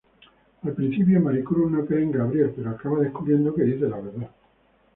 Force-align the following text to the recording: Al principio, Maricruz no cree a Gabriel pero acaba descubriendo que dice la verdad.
Al 0.63 0.73
principio, 0.73 1.19
Maricruz 1.21 1.69
no 1.71 1.85
cree 1.85 2.07
a 2.07 2.09
Gabriel 2.09 2.51
pero 2.55 2.71
acaba 2.71 3.01
descubriendo 3.01 3.53
que 3.53 3.61
dice 3.65 3.87
la 3.87 3.99
verdad. 3.99 4.29